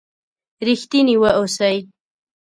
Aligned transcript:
رښتيني 0.67 1.15
و 1.19 1.23
اوسئ! 1.39 1.75